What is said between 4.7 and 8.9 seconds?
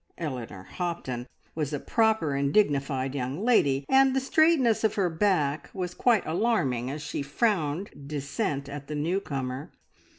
of her back was quite alarming as she frowned dissent at